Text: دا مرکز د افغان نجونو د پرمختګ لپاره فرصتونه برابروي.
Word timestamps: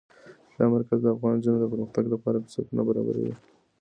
دا 0.57 0.65
مرکز 0.73 0.99
د 1.03 1.07
افغان 1.15 1.33
نجونو 1.39 1.57
د 1.61 1.65
پرمختګ 1.73 2.05
لپاره 2.13 2.41
فرصتونه 2.43 2.81
برابروي. 2.87 3.33